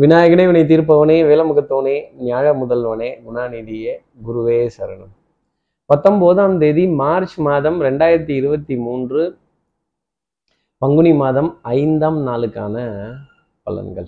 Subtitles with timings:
[0.00, 3.92] விநாயகனே வினை தீர்ப்பவனே வேலமுகத்தவனே ஞாழ முதல்வனே குணாநிதியே
[4.26, 5.12] குருவே சரணம்.
[5.84, 9.38] பத்தொன்பதாம் தேதி மார்ச் மாதம் ரெண்டாயிரத்தி இருபத்தி மூன்று
[10.78, 12.76] பங்குனி மாதம் ஐந்தாம் நாளுக்கான
[13.66, 14.06] பலன்கள்.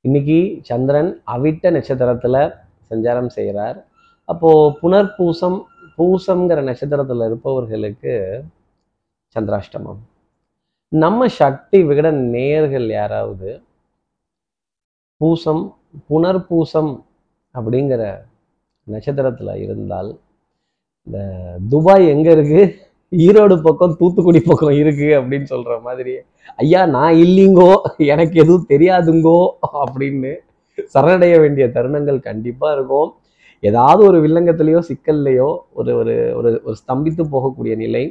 [0.00, 2.54] இன்னைக்கு சந்திரன் அவிட்ட நட்சத்திரத்துல
[2.90, 3.86] சஞ்சாரம் செய்கிறார்.
[4.24, 5.62] அப்போ புனர்பூசம்
[5.98, 8.44] பூசம்ங்கிற நட்சத்திரத்துல இருப்பவர்களுக்கு
[9.34, 10.00] சந்திராஷ்டமம்.
[10.88, 13.62] நம்ம சக்தி விகட நேர்கள் யாராவது
[15.22, 15.62] பூசம்
[16.10, 16.92] புனர்பூசம்
[17.54, 18.02] அப்படிங்கிற
[18.86, 20.10] நட்சத்திரத்தில் இருந்தால்
[21.06, 21.18] இந்த
[21.72, 22.62] துபாய் எங்கே இருக்குது
[23.12, 26.14] ஈரோடு பக்கம் தூத்துக்குடி பக்கம் இருக்குது அப்படின்னு சொல்கிற மாதிரி
[26.62, 27.68] ஐயா நான் இல்லைங்கோ
[28.12, 29.38] எனக்கு எதுவும் தெரியாதுங்கோ
[29.82, 30.32] அப்படின்னு
[30.94, 33.10] சரணடைய வேண்டிய தருணங்கள் கண்டிப்பாக இருக்கும்.
[33.62, 35.48] ஏதாவது ஒரு வில்லங்கத்திலேயோ சிக்கல்லையோ
[35.78, 38.04] ஒரு ஒரு ஒரு ஒரு ஸ்தம்பித்து போகக்கூடிய நிலை.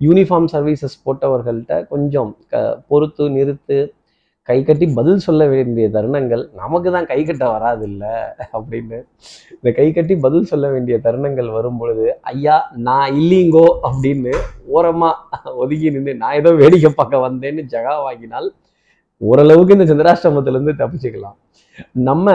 [0.00, 3.78] யூனிஃபார்ம் சர்வீசஸ் போட்டவர்கள்ட்ட கொஞ்சம் க பொறுத்து நிறுத்து
[4.48, 8.12] கை கட்டி பதில் சொல்ல வேண்டிய தருணங்கள் நமக்கு தான் கை கட்ட வராது இல்லை
[8.56, 8.98] அப்படின்னு.
[9.56, 14.32] இந்த கை கட்டி பதில் சொல்ல வேண்டிய தருணங்கள் வரும் பொழுது ஐயா நான் இல்லீங்கோ அப்படின்னு
[14.76, 18.48] ஓரமாக ஒதுங்கி நின்று நான் ஏதோ வேடிக்கை பார்க்க வந்தேன்னு ஜகா வாங்கினால்
[19.20, 21.36] ஓரளவுக்கு இந்த சந்திராஷ்டிரமத்திலேருந்து தப்பிச்சுக்கலாம்.
[22.08, 22.26] நம்ம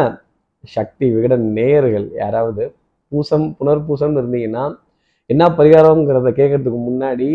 [0.76, 2.64] சக்தி விகட நேயர்கள் யாராவது
[3.12, 4.66] பூசம் புனர்பூசம்னு இருந்தீங்கன்னா
[5.30, 7.28] என்ன பரிகாரங்கிறத கேட்கறதுக்கு முன்னாடி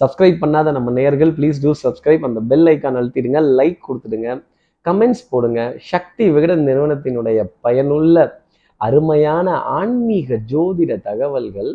[0.00, 4.30] சப்ஸ்கிரைப் பண்ணாத நம்ம நேயர்கள் ப்ளீஸ் டூ சப்ஸ்கிரைப் அந்த பெல் ஐக்கான் அழுத்திடுங்க லைக் கொடுத்துடுங்க
[4.86, 5.60] கமெண்ட்ஸ் போடுங்க.
[5.92, 8.26] சக்தி விகடன் நிறுவனத்தினுடைய பயனுள்ள
[8.80, 11.70] அருமையான ஆன்மீக ஜோதிட தகவல்கள்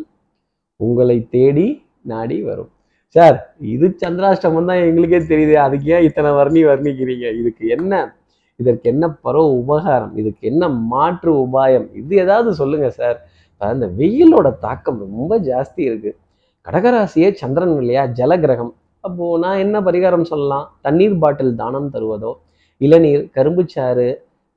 [0.80, 1.66] உங்களை தேடி
[2.12, 2.70] நாடி வரும்.
[3.16, 3.36] சார்
[3.74, 5.54] இது சந்திராஷ்டமம் தான் எங்களுக்கே தெரியுது.
[5.66, 7.26] அதுக்கு ஏன் இத்தனை வர்ணி வர்ணிக்கிறீங்க?
[7.40, 8.02] இதுக்கு என்ன
[8.60, 10.14] இதற்கு என்ன பரவ உபகாரம்?
[10.20, 11.86] இதுக்கு என்ன மாற்று உபாயம்?
[12.00, 13.18] இது ஏதாவது சொல்லுங்க சார்
[13.60, 16.16] அந்த வெயிலோட தாக்கம் ரொம்ப ஜாஸ்தி இருக்குது
[16.66, 18.02] கடகராசியே சந்திரன் இல்லையா?
[18.18, 18.72] ஜலகிரகம்.
[19.04, 20.66] அப்போது நான் என்ன பரிகாரம் சொல்லலாம்?
[20.86, 22.32] தண்ணீர் பாட்டில் தானம் தருவதோ?
[22.80, 24.06] இளநீர் கரும்புச்சாறு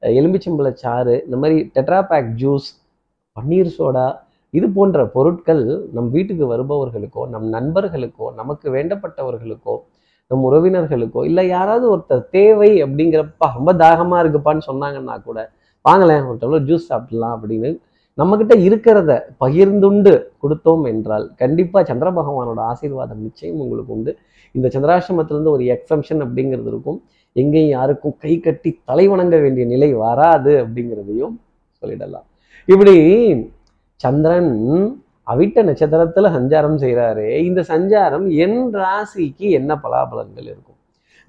[0.03, 2.67] எலும்பிச்சம்பழச்சாறு இந்த மாதிரி டெட்ராபேக் ஜூஸ்
[3.37, 4.05] பன்னீர் சோடா
[4.53, 5.63] இது போன்ற பொருட்கள்
[5.95, 9.75] நம் வீட்டுக்கு வருபவர்களுக்கோ நம் நண்பர்களுக்கோ நமக்கு வேண்டப்பட்டவர்களுக்கோ
[10.31, 15.39] நம் உறவினர்களுக்கோ இல்லை யாராவது ஒருத்தர் தேவை அப்படிங்கிறப்ப ரொம்ப தாகமாக இருக்குப்பான்னு சொன்னாங்கன்னா கூட
[15.85, 17.71] வாங்களேன் ஒரு டம்ளர் ஜூஸ் சாப்பிடலாம் அப்படின்னு
[18.19, 19.11] நம்மக்கிட்ட இருக்கிறத
[19.43, 20.11] பகிர்ந்துண்டு
[20.43, 24.11] கொடுத்தோம் என்றால் கண்டிப்பாக சந்திர பகவானோட ஆசீர்வாதம் நிச்சயம் உங்களுக்கு உண்டு.
[24.55, 26.99] இந்த சந்திராசிரமத்திலேருந்து ஒரு எக்ஸம்ஷன் அப்படிங்கிறது இருக்கும்.
[27.41, 31.33] எங்கேயும் யாருக்கும் கை கட்டி தலை வணங்க வேண்டிய நிலை வராது அப்படிங்கிறதையும்
[31.81, 32.25] சொல்லிடலாம்.
[32.65, 32.95] இப்படி
[34.05, 34.53] சந்திரன்
[35.33, 40.79] அவிட்ட நட்சத்திரத்துல சஞ்சாரம் செய்கிறாரு இந்த சஞ்சாரம் என் ராசிக்கு என்ன பலாபலன்கள் இருக்கும்?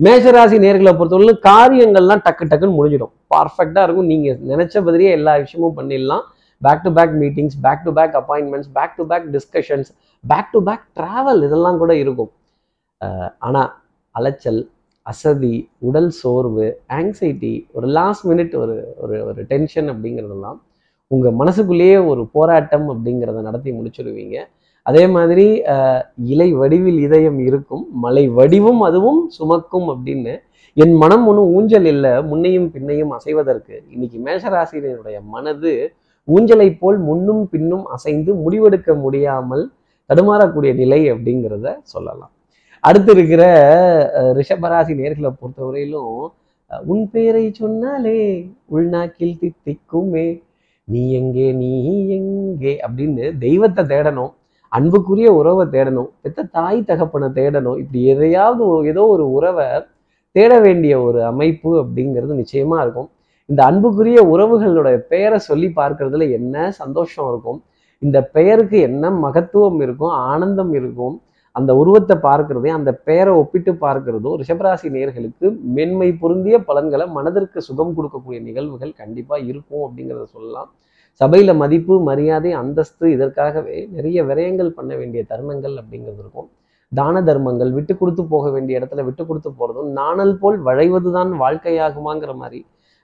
[0.05, 3.13] மேஷராசி நேர்களை பொறுத்தவரை காரியங்கள்லாம் டக்கு டக்குன்னு முடிஞ்சிடும்.
[3.35, 4.11] பர்ஃபெக்டாக இருக்கும்.
[4.13, 6.25] நீங்கள் நினைச்ச பதிலே எல்லா விஷயமும் பண்ணிடலாம்.
[6.65, 9.91] Back to back meetings back to back appointments back to back discussions
[10.25, 12.33] back to back travel இதெல்லாம் கூட இருக்கும்.
[13.39, 13.71] ஆனால்
[14.15, 14.61] அலைச்சல்
[15.07, 15.57] அசதி
[15.89, 16.67] உடல் சோர்வு
[16.99, 20.59] ஆங்ஸைட்டி ஒரு லாஸ்ட் மினிட் ஒரு ஒரு ஒரு டென்ஷன் அப்படிங்கிறதெல்லாம்
[21.11, 24.37] உங்கள் மனசுக்குள்ளேயே ஒரு போராட்டம் அப்படிங்கிறத நடத்தி முடிச்சிடுவீங்க
[24.87, 25.45] அதே மாதிரி
[26.33, 30.35] இலை வடிவில் இதயம் இருக்கும் மலை வடிவும் அதுவும் சுமக்கும் அப்படின்னு
[30.77, 33.77] என் மனம் ஒன்றும் ஊஞ்சல் இல்லை முன்னையும் பின்னையும் அசைவதற்கு.
[33.95, 35.73] இன்னைக்கு மேஷராசிரியனுடைய மனது
[36.29, 39.65] ஊஞ்சலை போல் முன்னும் பின்னும் அசைந்து முடிவெடுக்க முடியாமல்
[40.11, 42.33] தடுமாறக்கூடிய நிலை அப்படிங்கிறத சொல்லலாம்.
[42.89, 43.43] அடுத்து இருக்கிற
[44.39, 46.17] ரிஷபராசி நேர்களை பொறுத்தவரையிலும்
[46.93, 48.19] உன் பேரை சொன்னாலே
[48.77, 50.27] உள்நாக்கில் தித்திக்குமே.
[50.89, 51.71] நீ எங்கே நீ
[52.17, 54.33] எங்கே அப்படின்னு தெய்வத்தை தேடணும்.
[54.73, 56.09] அன்புக்குரிய உறவை தேடணும்.
[56.23, 57.79] பெத்த தாய் தகப்பனை தேடணும்.
[57.83, 59.67] இப்படி எதையாவது ஏதோ ஒரு உறவை
[60.37, 63.09] தேட வேண்டிய ஒரு அமைப்பு அப்படிங்கிறது நிச்சயமா இருக்கும்.
[63.49, 67.59] இந்த அன்புக்குரிய உறவுகளுடைய பெயரை சொல்லி பார்க்கறதுல என்ன சந்தோஷம் இருக்கும்?
[68.03, 70.15] இந்த பெயருக்கு என்ன மகத்துவம் இருக்கும்?
[70.31, 71.15] ஆனந்தம் இருக்கும்?
[71.57, 75.47] அந்த உருவத்தை பார்க்கறதே அந்த பெயரை ஒப்பிட்டு பார்க்கறதும் ரிஷபராசி நேர்களுக்கு
[75.77, 80.69] மென்மை பொருந்திய பலன்களை மனதிற்கு சுகம் கொடுக்கக்கூடிய நிகழ்வுகள் கண்டிப்பாக இருக்கும் அப்படிங்கிறத சொல்லலாம்.
[81.21, 86.49] சபையில் மதிப்பு மரியாதை அந்தஸ்து இதற்காகவே நிறைய விரயங்கள் பண்ண வேண்டிய தருணங்கள் அப்படிங்கிறது இருக்கும்.
[86.93, 92.35] தான தர்மங்கள் விட்டு கொடுத்து போக வேண்டிய இடத்துல விட்டு கொடுத்து போகிறதும் நாணல் போல் வளைவது தான் வாழ்க்கையாகுமாங்கிற
[92.43, 92.61] மாதிரி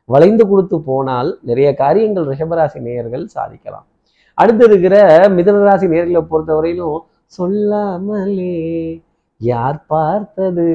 [0.09, 3.87] வளைந்து கொடுத்து போனால் நிறைய காரியங்கள் ரிஷபராசி நேயர்கள் சாதிக்கலாம்.
[4.39, 4.97] அடுத்து இருக்கிற
[5.37, 7.01] மிதனராசி நேர்களை பொறுத்தவரையிலும்
[7.39, 8.55] சொல்லாமலே
[9.41, 10.69] யார் பார்த்தது?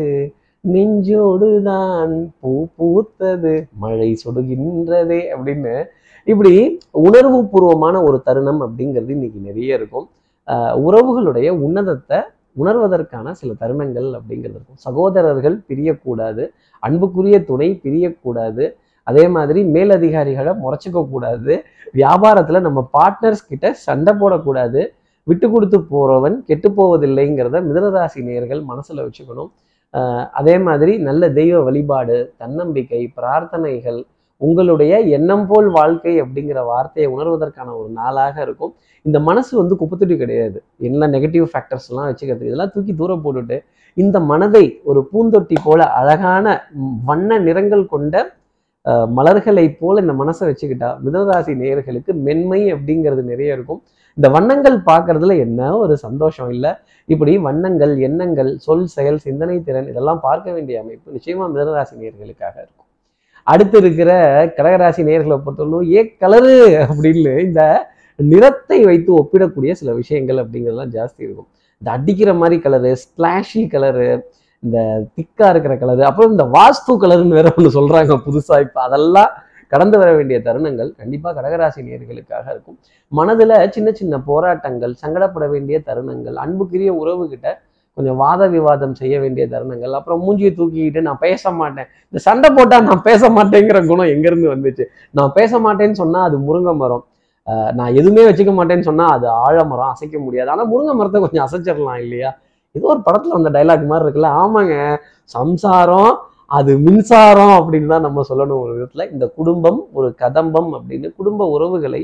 [0.64, 3.54] நெஞ்சோடுதான் பூ பூத்தது
[3.84, 5.74] மழை சொடுகின்றதே அப்படின்னு
[6.28, 6.54] இப்படி
[7.08, 10.08] உணர்வு பூர்வமான ஒரு தருணம் அப்படிங்கிறது இன்னைக்கு நிறைய இருக்கும்.
[10.88, 12.20] உறவுகளுடைய உன்னதத்தை
[12.62, 14.82] உணர்வதற்கான சில தருணங்கள் அப்படிங்கிறது இருக்கும்.
[14.88, 16.44] சகோதரர்கள் பிரியக்கூடாது
[16.84, 18.66] அன்புக்குரிய துணை பிரியக்கூடாது
[19.10, 21.54] அதே மாதிரி மேலதிகாரிகளை முறைச்சிக்க கூடாது.
[22.00, 24.82] வியாபாரத்தில் நம்ம பார்ட்னர்ஸ் கிட்ட சண்டை போடக்கூடாது.
[25.28, 29.50] விட்டு கொடுத்து போறவன் கெட்டு போவதில்லைங்கிறத மிதனராசி நேயர்கள் மனசுல வச்சுக்கணும்.
[30.40, 34.00] அதே மாதிரி நல்ல தெய்வ வழிபாடு தன்னம்பிக்கை பிரார்த்தனைகள்
[34.42, 38.74] உங்களுடைய எண்ணம் போல் வாழ்க்கை அப்படிங்கிற வார்த்தையை உணர்வதற்கான ஒரு நாளாக இருக்கும்.
[39.06, 40.58] இந்த மனசு வந்து குப்பத்தொட்டி கிடையாது.
[40.88, 43.58] என்ன நெகட்டிவ் ஃபேக்டர்ஸ்லாம் வச்சுக்கிறது இதெல்லாம் தூக்கி தூரம் போட்டுட்டு
[43.98, 46.46] இந்த மனதை ஒரு பூந்தொட்டி போல அழகான
[47.10, 48.16] வண்ண நிறங்கள் கொண்ட
[49.18, 53.80] மலர்களை போல் போல இந்த மனசை வச்சுக்கிட்டா மிதராசி நேயர்களுக்கு மென்மை அப்படிங்கிறது நிறைய இருக்கும்.
[54.18, 56.72] இந்த வண்ணங்கள் பார்க்கறதுல என்ன ஒரு சந்தோஷம் இல்லை.
[57.10, 62.88] இப்படி வண்ணங்கள் எண்ணங்கள் சொல் செயல் சிந்தனை திறன் இதெல்லாம் பார்க்க வேண்டிய அமைப்பு நிச்சயமா மிதராசி நேயர்களுக்காக இருக்கும்.
[63.48, 64.12] அடுத்து இருக்கிற
[64.58, 66.56] கடகராசி நேயர்களை பொறுத்தவரைக்கும் ஏ கலரு
[66.88, 67.62] அப்படின்னு இந்த
[68.20, 71.50] நிறத்தை வைத்து ஒப்பிடக்கூடிய சில விஷயங்கள் அப்படிங்கிறதுலாம் ஜாஸ்தி இருக்கும்.
[71.82, 74.10] இந்த அடிக்கிற மாதிரி கலரு ஸ்பிளாஷி கலரு
[74.64, 74.78] இந்த
[75.16, 78.56] திக்கா இருக்கிற கலரு அப்புறம் இந்த வாஸ்து கலர்னு வேற ஒன்று சொல்றாங்க புதுசா.
[78.66, 79.32] இப்போ அதெல்லாம்
[79.74, 82.78] கடந்து வர வேண்டிய தருணங்கள் கண்டிப்பாக கடகராசி நேர்களுக்காக இருக்கும்.
[83.12, 87.48] மனதில் சின்ன சின்ன போராட்டங்கள் சங்கடப்பட வேண்டிய தருணங்கள் அன்புக்குரிய உறவுகிட்ட
[87.98, 91.88] கொஞ்சம் வாத விவாதம் செய்ய வேண்டிய தருணங்கள் அப்புறம் மூஞ்சியை தூக்கிக்கிட்டு நான் பேச மாட்டேன்.
[92.10, 94.86] இந்த சண்டை போட்டால் நான் பேச மாட்டேங்கிற குணம் எங்கேருந்து வந்துச்சு?
[95.20, 97.06] நான் பேச மாட்டேன்னு சொன்னால் அது முருங்கை மரம்.
[97.78, 100.50] நான் எதுவுமே வச்சுக்க மாட்டேன்னு சொன்னால் அது ஆழமரம் அசைக்க முடியாது.
[100.54, 102.32] ஆனால் முருங்கை மரத்தை கொஞ்சம் அசைச்சிடலாம் இல்லையா?
[102.78, 104.32] ஏதோ ஒரு படத்துல வந்த டைலாக் மாதிரி இருக்குல்ல?
[104.44, 104.76] ஆமாங்க.
[105.38, 106.14] சம்சாரம்
[106.58, 109.06] அது மின்சாரம் அப்படின்னு தான் நம்ம சொல்லணும் ஒரு விதத்துல.
[109.14, 112.02] இந்த குடும்பம் ஒரு கதம்பம் அப்படின்னு குடும்ப உறவுகளை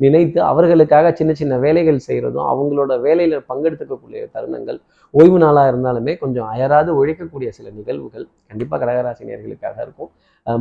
[0.00, 4.78] நினைத்து அவர்களுக்காக சின்ன சின்ன வேலைகள் செய்கிறதும் அவங்களோட வேலையில் பங்கெடுத்துக்கக்கூடிய தருணங்கள்
[5.14, 10.10] ஓய்வு நாளாக இருந்தாலுமே கொஞ்சம் அயராது ஒழிக்கக்கூடிய சில நிகழ்வுகள் கண்டிப்பாக கடகராசினியர்களுக்காக இருக்கும்.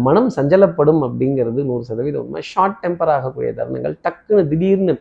[0.07, 2.41] மனம் சஞ்சலப்படும் அப்படிங்கிறது நூறு சதவீதம் உண்மை.
[2.51, 4.95] ஷார்ட் டெம்பர் ஆகக்கூடிய தருணங்கள் டக்குன்னு திடீர்னு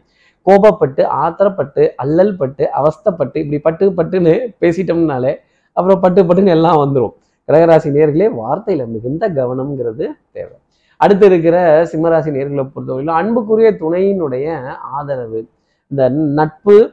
[0.50, 5.34] கோபப்பட்டு ஆத்திரப்பட்டு அல்லல் பட்டு அவஸ்தைப்பட்டு இப்படி பட்டு பட்டுன்னு பேசிட்டோம்னாலே
[5.72, 7.12] அப்புறம் பட்டு பட்டுன்னு எல்லாம் வந்துடும்
[7.48, 10.56] கடகராசி நேர்களே வார்த்தையில மிகுந்த கவனம்ங்கிறது தேவை.
[10.96, 14.66] அடுத்து இருக்கிற சிம்மராசி நேர்களை பொறுத்தவரையிலும் அன்புக்குரிய துணையினுடைய
[14.96, 15.46] ஆதரவு.
[15.86, 16.92] இந்த நட்பு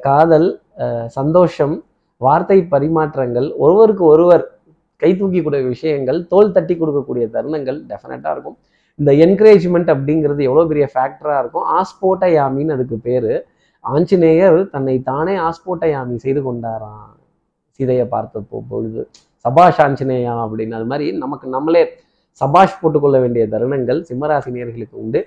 [0.00, 1.84] காதல் அஹ் சந்தோஷம்
[2.16, 4.44] வார்த்தை பரிமாற்றங்கள் ஒருவருக்கு ஒருவர்
[4.96, 8.56] கை தூக்கிக்கூடிய விஷயங்கள் தோல் தட்டி கொடுக்கக்கூடிய தருணங்கள் டெஃபினட்டாக இருக்கும்.
[8.98, 11.66] இந்த என்கரேஜ்மெண்ட் அப்படிங்கிறது எவ்வளோ பெரிய ஃபேக்டராக இருக்கும்?
[11.78, 13.32] ஆஸ்போட்டயாமின்னு அதுக்கு பேர்.
[13.84, 17.12] ஆஞ்சநேயர் தன்னை தானே ஆஸ்போட்டயாமி செய்து கொண்டாராம்.
[17.78, 19.02] சீதையை பார்த்த பொழுது
[19.44, 20.76] சபாஷ் ஆஞ்சநேயா அப்படின்னு.
[20.78, 21.82] அது மாதிரி நமக்கு நம்மளே
[22.40, 25.20] சபாஷ் போட்டுக்கொள்ள வேண்டிய தருணங்கள் சிம்மராசி நேர்களுக்கு உண்டு.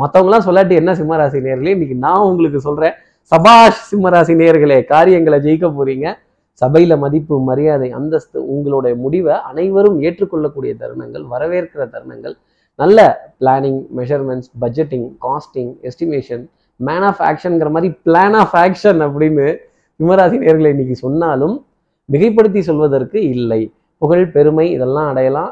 [0.00, 1.72] மற்றவங்களாம் சொல்லாட்டி என்ன சிம்மராசி நேர்களே?
[1.76, 2.94] இன்னைக்கு நான் உங்களுக்கு சொல்கிறேன்
[3.32, 6.06] சபாஷ் சிம்மராசி நேர்களே காரியங்களை ஜெயிக்க போறீங்க.
[6.62, 12.34] சபையில மதிப்பு மரியாதை அந்தஸ்து உங்களுடைய முடிவை அனைவரும் ஏற்றுக்கொள்ளக்கூடிய தருணங்கள் வரவேற்கிற தருணங்கள்.
[12.82, 12.98] நல்ல
[13.40, 16.44] planning measurements budgeting costing estimation
[16.88, 19.46] man of ஆக்ஷன்ங்கிற மாதிரி பிளான் ஆஃப் ஆக்ஷன் அப்படின்னு
[20.00, 21.56] சிம்மராசி நேயர்களை இன்னைக்கு சொன்னாலும்
[22.12, 23.60] மிகைப்படுத்தி சொல்வதற்கு இல்லை.
[24.02, 25.50] புகழ் பெருமை இதெல்லாம் அடையலாம்.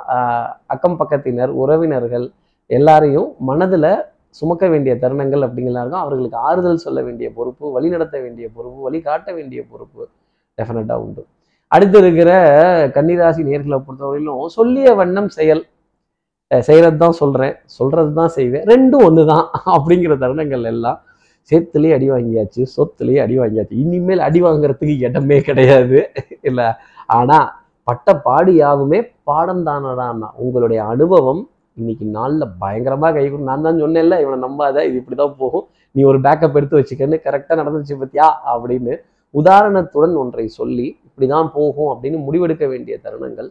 [0.74, 2.26] அக்கம் பக்கத்தினர் உறவினர்கள்
[2.70, 3.90] எல்லாரையும் மனதில்
[4.38, 6.04] சுமக்க வேண்டிய தருணங்கள் அப்படிங்கலாம் இருக்கும்.
[6.04, 10.02] அவர்களுக்கு ஆறுதல் சொல்ல வேண்டிய பொறுப்பு வழி நடத்த வேண்டிய பொறுப்பு வழி காட்ட வேண்டிய பொறுப்பு
[10.58, 11.22] டெஃபினட்டாக உண்டு.
[11.72, 12.30] அடுத்து இருக்கிற
[12.96, 15.62] கன்னிராசி நேர்களை பொறுத்தவரையிலும் சொல்லிய வண்ணம் செயல்
[16.50, 18.64] செய்கிறது தான் சொல்கிறேன் சொல்கிறது தான் செய்வேன்.
[18.72, 20.98] ரெண்டும் ஒன்று தான் அப்படிங்கிற தருணங்கள் எல்லாம்
[21.50, 23.74] சேத்துலேயே அடி வாங்கியாச்சு சொத்துலேயே அடி வாங்கியாச்சு.
[23.84, 25.98] இனிமேல் அடி வாங்குறதுக்கு இடமே கிடையாது.
[26.48, 26.66] இல்லை?
[27.18, 27.46] ஆனால்
[27.88, 28.98] பட்ட பாடு யாவுமே
[29.28, 31.42] பாடம் தானடான்னா உங்களுடைய அனுபவம்
[31.76, 35.64] இன்னைக்கு நாளில் பயங்கரமாக கை கொடு நான் தான் சொன்னேன்ல இவனை நம்பாத இது இப்படி தான் போகும்.
[35.94, 38.26] நீ ஒரு பேக்கப் எடுத்து வச்சுக்கன்னு கரெக்டாக நடந்துச்சு பத்தியா?
[38.52, 38.94] அப்படின்னு
[39.34, 43.48] உதாரணத்துடன் ஒன்றை சொல்லி இப்படி தான் போகும் அப்படின்னு முடிவெடுக்க வேண்டிய தருணங்கள்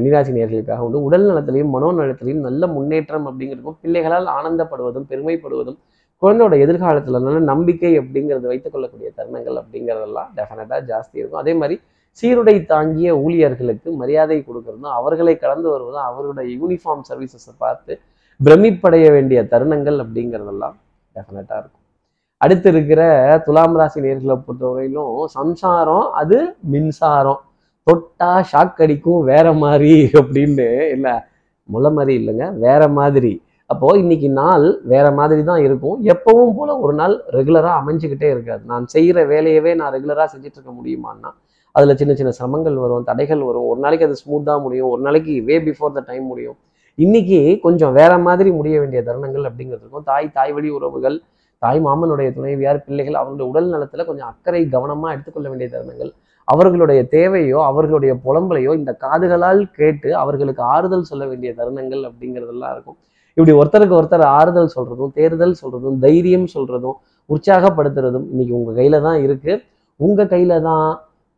[0.00, 0.98] கன்னிராசி நேர்களுக்காக உண்டு.
[1.06, 5.78] உடல் நலத்திலையும் மனோநலத்திலையும் நல்ல முன்னேற்றம் அப்படிங்கிறதுக்கும் பிள்ளைகளால் ஆனந்தப்படுவதும் பெருமைப்படுவதும்
[6.22, 11.40] குழந்தையோட எதிர்காலத்தில் நல்ல நம்பிக்கை அப்படிங்கிறது வைத்துக் கொள்ளக்கூடிய தருணங்கள் அப்படிங்கிறதெல்லாம் டெஃபினட்டாக ஜாஸ்தி இருக்கும்.
[11.42, 11.76] அதே மாதிரி
[12.20, 17.92] சீருடை தாங்கிய ஊழியர்களுக்கு மரியாதை கொடுக்கறதும் அவர்களை கடந்து வருவதும் அவருடைய யூனிஃபார்ம் சர்வீசஸை பார்த்து
[18.40, 20.76] பிரமிப்படைய வேண்டிய தருணங்கள் அப்படிங்கிறதெல்லாம்
[21.16, 21.84] டெஃபினட்டாக இருக்கும்.
[22.40, 23.02] அடுத்து இருக்கிற
[23.46, 26.38] துலாம் ராசி நேர்களை பொறுத்தவரையிலும் சம்சாரம் அது
[26.74, 27.40] மின்சாரம்.
[27.90, 30.70] தொட்டா ஷாக் அடிக்கும் வேற மாதிரி அப்படின்னு.
[30.96, 31.14] இல்லை
[31.68, 33.32] முளை மாதிரி இல்லைங்க வேற மாதிரி.
[33.72, 35.98] அப்போ இன்னைக்கு நாள் வேற மாதிரி தான் இருக்கும்.
[36.12, 38.62] எப்பவும் போல ஒரு நாள் ரெகுலரா அமைஞ்சுக்கிட்டே இருக்காது.
[38.70, 41.30] நான் செய்யற வேலையவே நான் ரெகுலரா செஞ்சுட்டு இருக்க முடியுமான்னா
[41.76, 43.66] அதுல சின்ன சின்ன சிரமங்கள் வரும் தடைகள் வரும்.
[43.72, 44.88] ஒரு நாளைக்கு அது ஸ்மூத்தா முடியும்.
[44.92, 46.56] ஒரு நாளைக்கு வே பிஃபோர் த டைம் முடியும்.
[46.98, 50.08] இன்னைக்கு கொஞ்சம் வேற மாதிரி முடிய வேண்டிய தருணங்கள் அப்படிங்கிறது இருக்கும்.
[50.10, 51.18] தாய் தாய் வழி உறவுகள்
[51.62, 56.12] தாய் மாமனுடைய துணைவியார் பிள்ளைகள் அவர்களுடைய உடல் நலத்துல கொஞ்சம் அக்கறை கவனமா எடுத்துக்கொள்ள வேண்டிய தருணங்கள்.
[56.48, 62.98] அவர்களுடைய தேவையோ அவர்களுடைய புலம்பலையோ இந்த காதுகளால் கேட்டு அவர்களுக்கு ஆறுதல் சொல்ல வேண்டிய தருணங்கள் அப்படிங்கிறதெல்லாம் இருக்கும்.
[63.36, 66.96] இப்படி ஒருத்தருக்கு ஒருத்தர் ஆறுதல் சொல்றதும் தேர்தல் சொல்றதும் தைரியம் சொல்றதும்
[67.30, 69.52] உற்சாகப்படுத்துறதும் இன்னைக்கு உங்க கையில தான் இருக்கு.
[70.00, 70.88] உங்க கையில தான்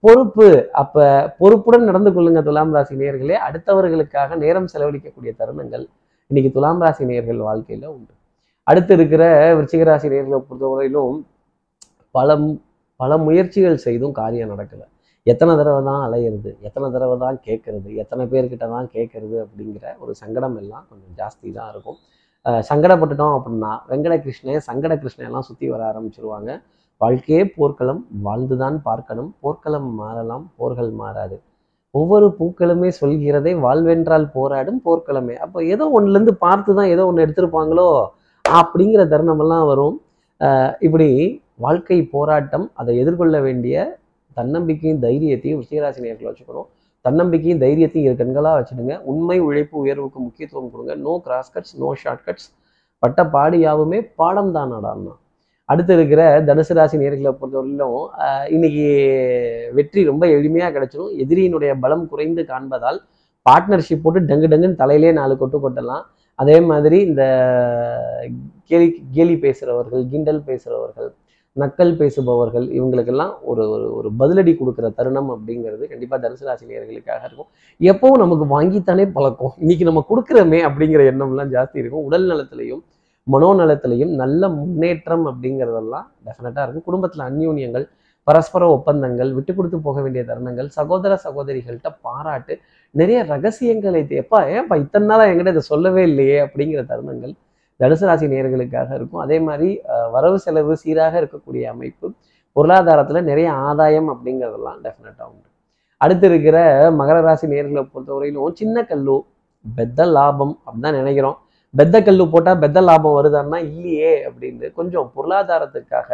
[0.04, 0.48] பொறுப்பு.
[0.82, 1.04] அப்ப
[1.40, 5.84] பொறுப்புடன் நடந்து கொள்ளுங்க துலாம் ராசி நேர்களே அடுத்தவர்களுக்காக நேரம் செலவழிக்கக்கூடிய தருணங்கள்
[6.30, 8.12] இன்னைக்கு துலாம் ராசி நேர்கள் வாழ்க்கையில உண்டு.
[8.70, 9.22] அடுத்து இருக்கிற
[9.58, 9.84] விருச்சிக
[10.48, 11.16] பொறுத்தவரையிலும்
[12.16, 12.36] பல
[13.00, 14.82] பல முயற்சிகள் செய்தும் காரியம் நடக்கல.
[15.26, 20.56] எத்தனை தடவை தான் அலையிறது எத்தனை தடவை தான் கேட்கறது எத்தனை பேர்கிட்ட தான் கேட்கறது அப்படிங்கிற ஒரு சங்கடம்
[20.62, 21.98] எல்லாம் கொஞ்சம் ஜாஸ்தி தான் இருக்கும்.
[22.68, 26.50] சங்கடப்பட்டுட்டோம் அப்படின்னா வெங்கட கிருஷ்ணன் சங்கட கிருஷ்ணன் எல்லாம் சுற்றி வர ஆரம்பிச்சிருவாங்க.
[27.00, 29.30] வாழ்க்கையே போர்க்களம் வாழ்ந்துதான் பார்க்கணும்.
[29.42, 31.36] போர்க்களம் மாறலாம் போர்கள் மாறாது.
[31.94, 35.34] ஒவ்வொரு பூக்களுமே சொல்கிறதே வாழ்வென்றால் போராடும் போர்க்களமே.
[35.44, 37.88] அப்போ ஏதோ ஒன்றுலேருந்து பார்த்து தான் ஏதோ ஒன்று எடுத்திருப்பாங்களோ?
[38.44, 39.96] அப்படிங்கிற தருணமெல்லாம் வரும்.
[40.86, 41.08] இப்படி
[41.64, 43.76] வாழ்க்கை போராட்டம் அதை எதிர்கொள்ள வேண்டிய
[44.38, 46.68] தன்னம்பிக்கையும் தைரியத்தையும் விஷயராசி நேர்கள் வச்சுக்கணும்.
[47.04, 48.94] தன்னம்பிக்கையும் தைரியத்தையும் இரு கண்களாக வச்சுடுங்க.
[49.10, 50.94] உண்மை உழைப்பு உயர்வுக்கு முக்கியத்துவம் கொடுங்க.
[51.06, 52.48] No cross cuts no short cuts
[53.02, 55.14] பட்ட பாடு யாவுமே பாடம் தான் நடான்னா.
[55.68, 57.98] அடுத்து இருக்கிற தனுசு ராசி நேர்களை பொறுத்தவரையிலும்
[58.54, 58.86] இன்னைக்கு
[59.76, 62.98] வெற்றி ரொம்ப எளிமையாக கிடைச்சிடும் எதிரியினுடைய பலம் குறைந்து காண்பதால்
[63.46, 66.04] பார்ட்னர்ஷிப் போட்டு டங்கு டங்குன்னு தலையிலே நாலு கொட்டு கொட்டலாம்.
[66.34, 67.24] அதே மாதிரி இந்த
[68.64, 71.10] கேலி கேலி பேசுகிறவர்கள் கிண்டல் பேசுகிறவர்கள்
[71.56, 77.48] நக்கல் பேசுபவர்கள் இவங்களுக்கெல்லாம் ஒரு ஒரு ஒரு பதிலடி கொடுக்குற தருணம் அப்படிங்கிறது கண்டிப்பாக தனுசு ராசினியர்களுக்காக இருக்கும்.
[77.80, 79.52] எப்பவும் நமக்கு வாங்கித்தானே பழக்கம்.
[79.58, 82.04] இன்னைக்கு நம்ம கொடுக்குறோமே அப்படிங்கிற எண்ணம்லாம் ஜாஸ்தி இருக்கும்.
[82.04, 82.82] உடல் நலத்திலையும்
[83.26, 86.86] மனோநலத்திலையும் நல்ல முன்னேற்றம் அப்படிங்கிறதெல்லாம் டெஃபினட்டாக இருக்கும்.
[86.88, 87.86] குடும்பத்தில் அந்யூன்யங்கள்
[88.28, 92.54] பரஸ்பர ஒப்பந்தங்கள் விட்டு கொடுத்து போக வேண்டிய தருணங்கள் சகோதர சகோதரிகள்கிட்ட பாராட்டு
[93.00, 96.36] நிறைய ரகசியங்களை எப்பா ஏன்ப்பா இத்தனை நாளாக என்கிட்ட இதை சொல்லவே இல்லையே?
[96.46, 97.32] அப்படிங்கிற தருணங்கள்
[97.80, 99.22] தனுசு ராசி நேர்களுக்காக இருக்கும்.
[99.26, 99.68] அதே மாதிரி
[100.14, 102.06] வரவு செலவு சீராக இருக்கக்கூடிய அமைப்பு
[102.56, 105.48] பொருளாதாரத்தில் நிறைய ஆதாயம் அப்படிங்கிறதெல்லாம் டெஃபினட்டாக உண்டு.
[106.04, 106.58] அடுத்து இருக்கிற
[107.00, 109.16] மகர ராசி நேர்களை பொறுத்தவரையிலும் சின்ன கல்லு
[109.64, 111.38] பெத்த லாபம் அப்படின்னு நினைக்கிறோம்.
[111.74, 116.08] பெத்த கல்லு போட்டால் பெத்த லாபம் வருதான்னா இல்லையே அப்படின்னு கொஞ்சம் பொருளாதாரத்துக்காக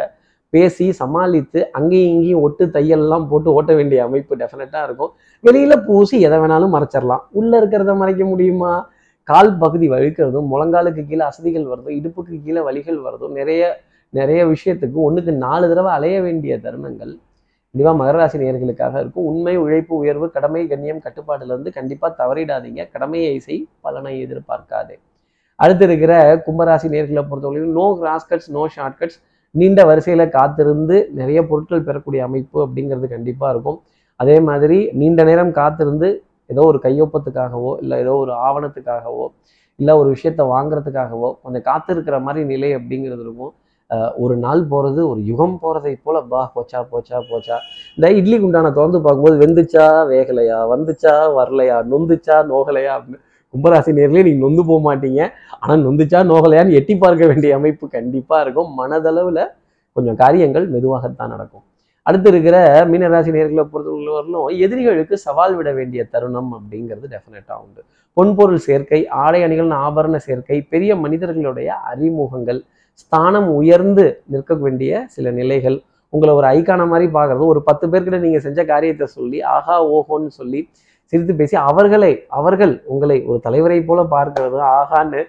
[0.49, 5.11] பேசி சமாளித்து அங்கேயும் இங்கேயும் ஒட்டு தையல்லாம் போட்டு ஓட்ட வேண்டிய அமைப்பு டெஃபினட்டாக இருக்கும்.
[5.43, 7.23] வெளியில பூசி எதை வேணாலும் மறைச்சிடலாம்.
[7.31, 8.73] உள்ள இருக்கிறத மறைக்க முடியுமா?
[9.23, 13.63] கால் பகுதி வழுக்கிறதும் முழங்காலுக்கு கீழே அசதிகள் வருதும் இடுப்புக்கு கீழே வலிகள் வருதும் நிறைய
[14.13, 17.11] நிறைய விஷயத்துக்கு ஒண்ணுக்கு நாலு தடவை அலைய வேண்டிய தருணங்கள்
[17.73, 19.25] கண்டிப்பாக மகராசி நேயர்களுக்காக இருக்கும்.
[19.31, 22.83] உண்மை உழைப்பு உயர்வு கடமை கண்ணியம் கட்டுப்பாடுல இருந்து கண்டிப்பாக தவறிடாதீங்க.
[22.93, 24.95] கடமையை செய் பலனை எதிர்பார்க்காதே.
[25.55, 26.13] அடுத்து இருக்கிற
[26.45, 29.19] கும்பராசி நேர்களை பொறுத்தவரைக்கும் நோ கிராஸ்கட்ஸ் நோ ஷார்ட்கட்ஸ்
[29.55, 33.79] நீண்ட வரிசையில் காத்திருந்து நிறைய பொருட்கள் பெறக்கூடிய அமைப்பு அப்படிங்கிறது கண்டிப்பாக இருக்கும்.
[34.19, 36.07] அதே மாதிரி நீண்ட நேரம் காத்திருந்து
[36.53, 39.25] ஏதோ ஒரு கையொப்பத்துக்காகவோ இல்லை ஏதோ ஒரு ஆவணத்துக்காகவோ
[39.79, 43.53] இல்லை ஒரு விஷயத்த வாங்குறதுக்காகவோ கொஞ்சம் காத்திருக்கிற மாதிரி நிலை அப்படிங்கிறது இருக்கும்.
[44.23, 47.55] ஒரு நாள் போகிறது ஒரு யுகம் போகிறதை போல் பா போச்சா போச்சா போச்சா.
[47.97, 54.45] இந்த இட்லி குண்டான திறந்து பார்க்கும்போது வெந்துச்சா வேகலையா வந்துச்சா வரலையா நொந்துச்சா நோகலையா அப்படின்னு கும்பராசி நேர்லயே நீங்கள்
[54.45, 55.21] நொந்து போக மாட்டீங்க.
[55.61, 58.69] ஆனால் நொந்துச்சா நோகலையான்னு எட்டி பார்க்க வேண்டிய அமைப்பு கண்டிப்பாக இருக்கும்.
[58.79, 59.43] மனதளவில்
[59.95, 61.63] கொஞ்சம் காரியங்கள் மெதுவாகத்தான் நடக்கும்.
[62.07, 62.57] அடுத்து இருக்கிற
[62.91, 67.81] மீனராசி நேர்களை பொறுத்தவரையிலும் எதிரிகளுக்கு சவால் விட வேண்டிய தருணம் அப்படிங்கிறது டெஃபினட்டாக உண்டு.
[68.17, 72.61] பொன்பொருள் சேர்க்கை ஆடை அணிகள் ஆபரண சேர்க்கை பெரிய மனிதர்களுடைய அறிமுகங்கள்
[73.01, 75.77] ஸ்தானம் உயர்ந்து நிற்க வேண்டிய சில நிலைகள்.
[76.13, 77.45] உங்களை ஒரு ஐக்கான மாதிரி பார்க்கறது.
[77.53, 80.61] ஒரு பத்து பேர்கிட்ட நீங்கள் செஞ்ச காரியத்தை சொல்லி ஆஹா ஓஹோன்னு சொல்லி
[81.11, 85.21] சிரித்து பேசி அவர்களை அவர்கள் உங்களை ஒரு தலைவரை போல பார்க்கிறது ஆகான்னு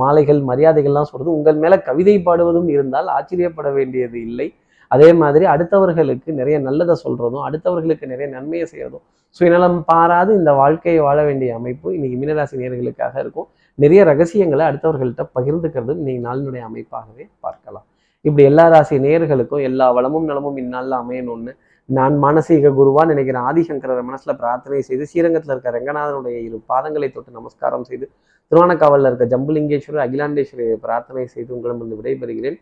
[0.00, 4.46] மாலைகள் மரியாதைகள்லாம் சொல்றது உங்கள் மேல கவிதை பாடுவதும் இருந்தால் ஆச்சரியப்பட வேண்டியது இல்லை.
[4.94, 9.04] அதே மாதிரி அடுத்தவர்களுக்கு நிறைய நல்லதை சொல்றதும் அடுத்தவர்களுக்கு நிறைய நன்மையை செய்யறதும்
[9.36, 13.48] சுயநலம் பாராது இந்த வாழ்க்கையை வாழ வேண்டிய அமைப்பு இன்னைக்கு மீனராசி நேர்களுக்காக இருக்கும்.
[13.78, 17.86] நிறைய ரகசியங்களை அடுத்தவர்கள்ட்ட பகிர்ந்துக்கிறது இன்னைக்கு நாளினுடைய அமைப்பாகவே பார்க்கலாம்.
[18.24, 21.52] இப்படி எல்லா ராசி நேயர்களுக்கும் எல்லா வளமும் நலமும் இந்நாளில் அமையணும்னு
[21.88, 27.84] நான் மானசீக குருவா நினைக்கிற ஆதிசங்கரர் மனசுல பிரார்த்தனை செய்து ஸ்ரீரங்கத்தில் இருக்க ரங்கநாதனுடைய இரு பாதங்களை தொட்டு நமஸ்காரம்
[27.84, 28.06] செய்து
[28.52, 32.58] திருவானக்காவலில் இருக்க ஜம்புலிங்கேஸ்வரர் அகிலாண்டேஸ்வரியை பிரார்த்தனை செய்து உங்களிடமிருந்து விடைபெறுகிறேன்.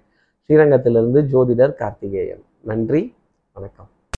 [0.48, 2.44] ஸ்ரீரங்கத்திலிருந்து ஜோதிடர் கார்த்திகேயன்.
[2.62, 3.02] நன்றி
[3.52, 3.91] வணக்கம்.